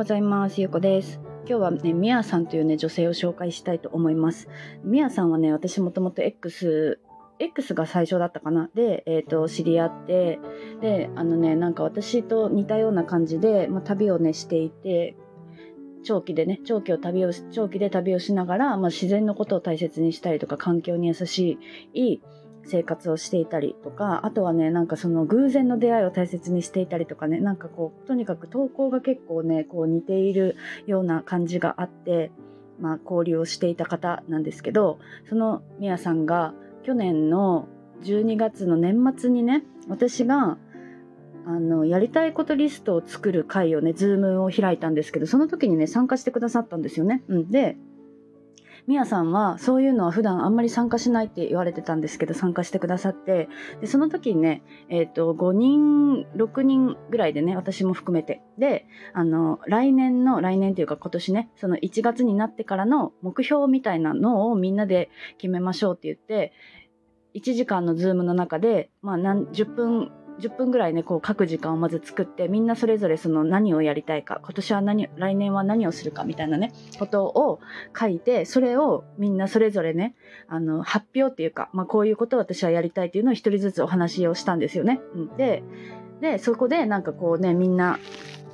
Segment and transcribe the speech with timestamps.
[0.00, 0.62] ございます。
[0.62, 1.20] ゆうこです。
[1.46, 4.48] 今日はね、みやさんというね、女性を紹介したいと思います。
[4.82, 6.98] みやさんはね、私もともと X、
[7.38, 8.70] X が最初だったかな。
[8.74, 10.40] で、えっ、ー、と、知り合って、
[10.80, 15.16] で、あのね、なんか私と似たような感じで、まあ、旅をね、していて、
[16.02, 21.58] 長期でね、長期を旅を、長期で旅をしながら、まあ、自然のことを大切にしたりとか、環境に優し
[21.92, 22.22] い、
[22.64, 32.30] 生活をしていたりとか、あとはね、なんかその偶然の出会いを大切にしていたりとかね、なんかこう、とにかく投稿が結構ね、こう似ているような感じがあって、
[32.80, 34.98] まあ交流をしていた方なんですけど、
[35.28, 37.68] そのみやさんが去年の
[38.02, 40.58] 12月の年末にね、私が
[41.46, 47.22] あの、やりたいことリストを作る会をね、ズームを開いたんですけど、その時にね、参加してくださったんですよね。
[47.28, 47.50] うん。
[47.50, 47.76] で、
[48.86, 53.48] みやさんはそういうのは普段あんまり参加しないって言われてたんですけど、参加してくださって、
[53.80, 58.42] で、その時にね、えっ、ー、と、5人、6人ぐらいでね、私も含めて。
[58.58, 66.52] で、あの、来年の、来年というか今年ね、その1月になってからの目標みたいなのをみんなで決めましょうって言って、
[67.34, 77.60] 1時間のズームの中で、まあ何、10分10分ぐらいね、こう書く時間をまず作って、みんなそれぞれその何をやりたいか、今年は何、来年は何をするかみたいなね、ことを
[77.98, 80.14] 書いて、それをみんなそれぞれね、
[80.48, 85.00] あの、発表っていうか、まあこういうことを私はやりたいっていうのを一人ずつお話をしたんですよね。
[85.36, 85.62] で、
[86.20, 87.98] で、そこでなんかこうね、みんな、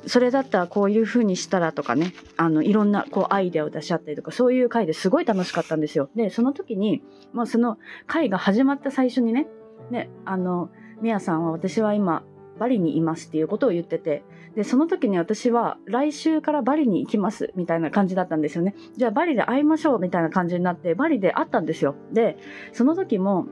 [0.07, 6.09] それだったらこういう風にしたらとかね、あの、いろんなこうアイデアを出し合ったりとか、そういう回ですごい楽しかったんですよ。
[6.15, 9.49] で、その時に、まあその回が始まった最初にね、
[9.91, 10.71] ね、あの、
[11.01, 12.25] みやさんは私は今、
[12.59, 14.23] バリにいますっていうことを言ってて、
[14.55, 18.75] で、その時に私は来週からバリに行きますみたいな感じだったんですよね。
[18.97, 21.95] じゃあバリで会いましょうみたいな感じになって、バリで会ったんですよ。
[22.13, 22.39] で、
[22.73, 23.47] その時も、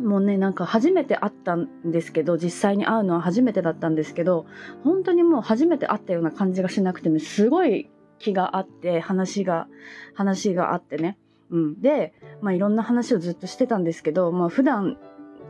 [0.00, 4.46] もうね、なんか初めて会ったんですけど、実際に会うのは初めてだったんですけど、
[4.82, 9.68] 本当にもう初めて会ったような感じがしなくてね、すごい気があって、話が、
[10.14, 11.18] 話があってね。
[11.50, 11.80] うん。
[11.82, 14.96] で、まあいろんな話をずっとしてたんですけど、まあ普段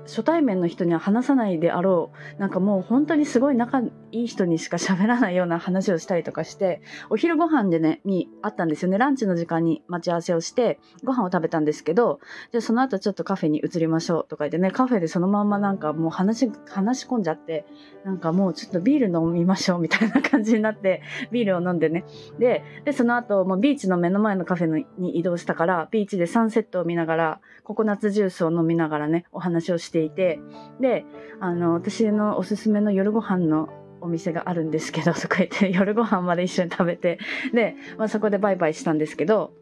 [0.07, 8.99] 初対面の人には話さないであろう、なんかもう本当にすごい仲いい人にしか喋らないような話をしたりとかして、お昼ご飯でね、にあったんですよね。
[8.99, 12.21] ランチの時間に待ち合わせをして、ご飯を食べたんですけど、
[12.53, 17.65] じゃあその後ちょっとカフェに移りましょうとか言ってね、カフェでそのまんまなんかもう話、話し込んじゃって、
[18.05, 22.05] なんかもうちょっとビール飲みましょうみたいな感じになって、ビールを飲んでね。
[22.39, 30.41] で、で、その後もうビーチの目の前のカフェに移動したから、ビーチでサンセットを見ながら、ココナッツジュースを飲みながらね、お話をしていて、
[30.81, 31.07] で、
[31.41, 33.69] あの、私のおすすめの夜ご飯の
[34.03, 37.19] お店があるんですけど、そこ行って 夜ご飯まで一緒に食べて、
[37.53, 39.53] で、まあ、そこでバイバイしたんですけど、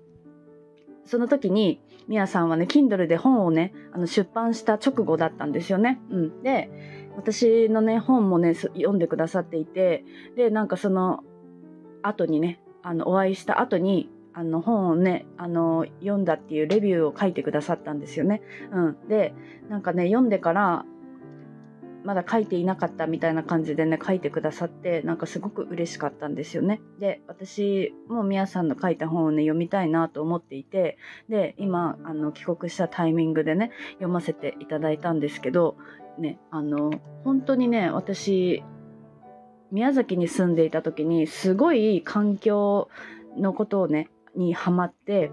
[1.05, 6.01] その時に、みやさんはね、Kindle で本をね、あの出版した直後だったんですよね。
[6.11, 6.43] うん。
[6.43, 6.71] で、
[7.17, 10.05] 私のね、本もね、読んでくださっていて、
[10.37, 11.22] で、なんかその
[12.03, 18.43] 後にね、あの、お会いした後に、あの本をね、あの、読んだっていうレビューを書いてくださったんですよね。
[18.72, 18.97] うん。
[19.09, 19.34] で、
[19.69, 20.84] なんかね、読んでから、
[22.05, 26.81] まだ書いていなかったみたいな感じでね、書いてくださって、なんかすごく嬉しかったんですよね。
[26.99, 35.77] で、私もみやさんの書いた本をね、読みたいなと思っていて、で、今、あの、帰国したタイミングでね、読ませていただいたんですけど、
[36.19, 36.91] ね、あの、
[37.25, 38.62] 本当にね、私、
[39.71, 42.89] 宮崎に住んでいた時に、すごい環境
[43.37, 45.31] のことをね、にハマって、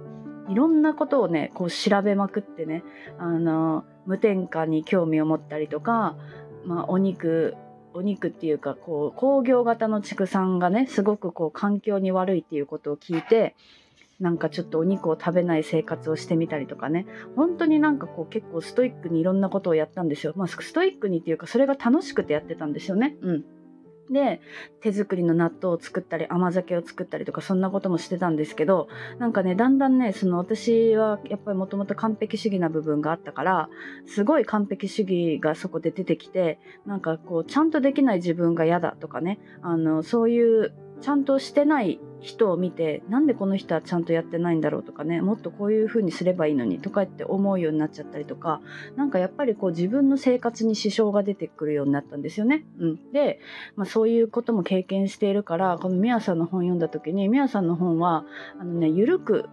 [0.50, 2.84] いろんなことをね、こう調べまくってね、
[3.18, 6.16] あの、無添加に興味を持ったりとか、
[6.68, 7.56] まあ、お肉、
[7.94, 13.56] お肉っていうか、こう、工業型の畜産がね、すごくこう、環境に悪いっていうことを聞いて、
[14.20, 20.34] なんかちょっとお肉を食べない生活をしてみたりとかね、本当になんかこう結構ストイックにいろんなことをやったんですよ。
[20.36, 23.16] まあストイックにっていうかそれが楽しくてやってたんですよね。
[23.22, 23.46] うん。
[24.10, 24.42] で、
[24.82, 28.88] 手作りの納豆を作ったり、甘酒を作ったりとか、そんなこともしてたんですけど、
[29.20, 33.70] なんかね、だんだんね、その私はやっぱりもともと完璧主義な部分があったから、
[34.06, 48.62] すごい完璧主義がそこで出てきて、なんかこう、ちゃんとできない自分が嫌だとかね、あの、そういうちゃんとしてない人を見てなんでこの人はちゃんとやってないんだろうとかねもっとこういうふうにすればいいのにとかって思うようになっちゃったりとか
[48.96, 52.66] なんかやっぱりこう自分の生活に支障が出てくるようになったんですよね。
[52.80, 53.40] うん、で、
[53.76, 58.26] まあ、そういうことも経験しているからこのみやさんの本読んだ時にみやさんの本は
[58.60, 59.50] あのね緩く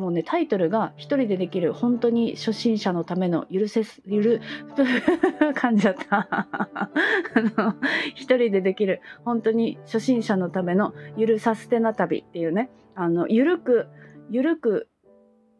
[0.00, 4.40] もうね、タイトルが一人でできる本当に初心者のための許せす、ゆる、
[5.54, 6.26] 感じちゃった。
[6.40, 6.90] あ
[7.58, 7.74] の、
[8.14, 13.88] 一人でできる本当に初心者のためのゆるサステナ旅っていうね、あの、ゆるく、
[14.30, 14.88] ゆるく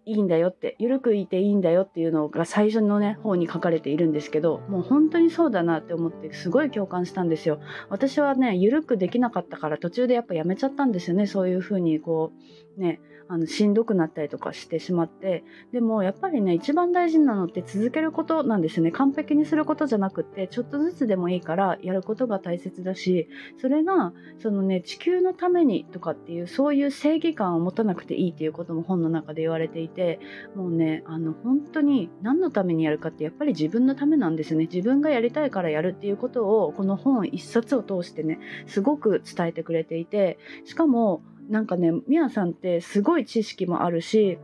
[0.06, 7.60] いいんだよって緩くいていいんだよっていうのが最初のね方に書かれているんですけどもう本当にそうだなって思ってすごい共感したんですよ。
[7.90, 11.26] 私はね緩くできなかったから途中でやっぱやめちゃったんですよね。
[11.26, 12.32] そういう風にこ
[12.69, 13.00] うね
[13.32, 18.90] あのしんどくなったりとかしてしまってでもやっぱりね一番大事なのって続けることなんですね。
[18.90, 23.28] 完璧にすることじゃなくてちょっとずつでもいいからやることが大切だし
[23.61, 30.19] それがそのね地球のためにとかっていうそういう正義感を持たなくていいっていうことも本の中で言われていて
[30.56, 34.64] もうねあの本当に何のためにやるかってやっぱり自分のためなんですね。
[34.64, 44.38] 自分がやりたいからやるっていうことをこの本一冊を通してねすごく伝えてくれていてしかもなんかね、みやさんってすごい知識もあるし、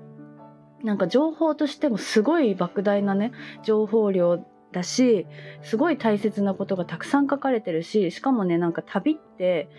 [0.82, 3.32] なんか情報としてもすごい莫大なね、
[3.62, 5.26] 情報量だし、
[5.62, 9.70] すごい大切なことがたくさん書かれてるし、しかもね、なんか旅って、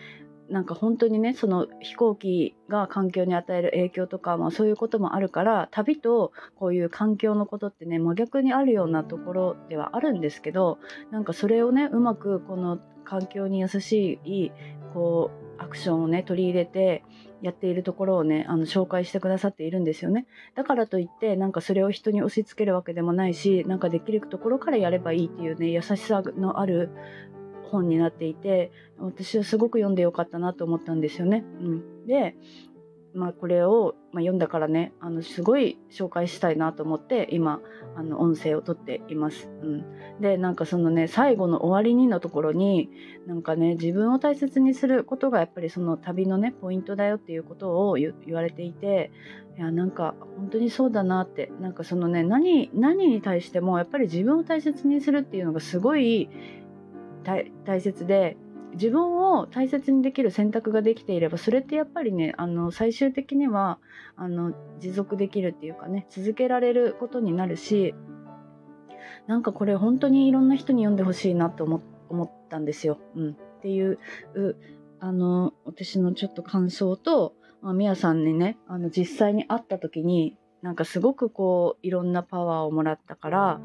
[0.50, 10.80] なんか本当にねその飛行機が環境に与える影響とか、まあ、そういうこともあるから旅とこういう環境のことってね真逆にあるようなところではあるんですけど
[11.12, 14.52] なんかそれをねうまくこの環境に優しい
[14.94, 17.04] こうアクションをね取り入れて
[17.42, 20.26] やっているところをねあの紹介してくださっているんですよね
[20.56, 26.90] だからといってなんかそれを人に押し付けるわけでもないしなんかできるところからやればいいっていうね優しさのある
[27.72, 31.44] 本になっていて私はすごく読んでよかったなと思ったんですよね。
[31.62, 32.36] うん、で
[33.18, 37.62] まあ、これを、まあ、読んだからねあのすごい紹介したいなと思って今
[37.96, 39.50] あの音声をとっています。
[39.64, 42.92] うん、でなんかそのね最後の終わりにのところに
[43.26, 49.12] なんかね自分を大切にすることがやっぱりその旅のねポイントだよっていうことを言われていて
[49.58, 56.30] いやなんか本当にそうだなってなんかそのね何何に対してもやっぱり自分を大切にするっていうのがすごい
[57.66, 58.38] 大切で
[58.78, 63.80] 自分を大切にできる選択ができていればそれってやっぱりねあの最終的には
[64.16, 67.94] あの持続できるっていうかね続けられることになるし
[69.28, 73.00] なんかこれ本当にいろんな人に読んでほしいなと思思ったんですよ。
[73.16, 74.00] うん、っていう
[75.00, 83.62] あの私のちょっと感想と、まあ、みやさんにねあの実際に会った時になんかすごくこういろんなパワーをもらったから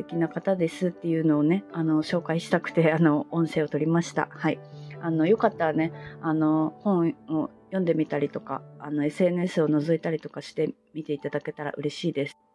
[0.00, 4.28] 敵な方ですっていうのをねあの紹介したくて あの音声を取りました。
[4.30, 4.58] はい
[5.02, 12.49] あのよかったらねあの本を読んでみたりとかあの SNS を覗いたりとかして見ていただけたら嬉しいです。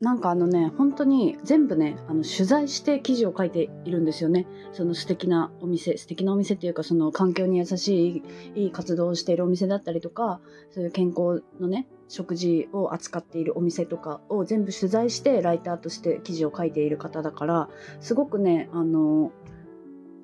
[0.00, 4.46] なんかあのね、本当に全部ね、あの取材して記事を書いているんですよね。
[4.72, 8.22] その素敵なお店、素敵なお店っていうか、その環境に優し
[8.54, 10.40] いいい活動をしているお店だったりとか、
[10.70, 17.68] そういう健康のね、食事を扱っているお店とかを全部取材してライターとして記事を書いている方だから
[18.00, 19.30] すごくねあの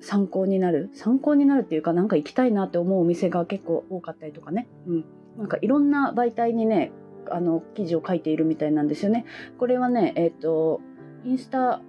[0.01, 5.05] 参考になる参考になるっていうかなんか行きたいなって思うお店が結構多かったりとかね、うん、
[5.37, 6.91] なんかいろんな媒体にね
[7.31, 9.25] あの記事を書いているみたいなんですよね。
[9.57, 10.81] これはねえっ、ー、と
[11.23, 11.81] インスタ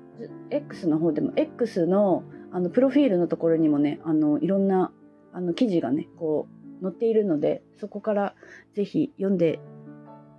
[0.51, 2.23] X の方でも X の
[2.53, 4.93] あのプロフィールのところにもねあのいろんな
[5.33, 6.49] あの記事がねこ
[6.81, 8.35] う載っているのでそこから
[8.75, 9.61] ぜひ読んで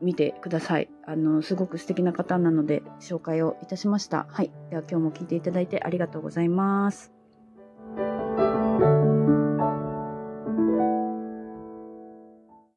[0.01, 0.89] 見てください。
[1.05, 4.27] あの、すごく素敵な方なので紹介をいたしました。
[4.29, 4.51] はい。
[4.69, 7.16] では今日も聞いていただいてありがとうございます。